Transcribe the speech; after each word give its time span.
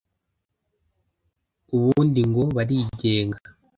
ubundi 1.75 2.21
ngo 2.29 2.43
barigenga 2.55 3.37